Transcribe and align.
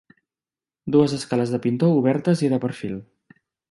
Dues 0.95 1.13
escales 1.19 1.51
de 1.57 1.61
pintor 1.69 1.95
obertes 2.01 2.45
i 2.49 2.53
de 2.57 2.63
perfil. 2.69 3.01